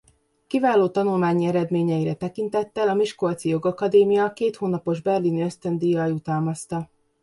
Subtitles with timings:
[0.47, 6.89] Kiváló tanulmányi eredményeire tekintettel a Miskolci Jogakadémia két hónapos berlini ösztöndíjjal jutalmazta.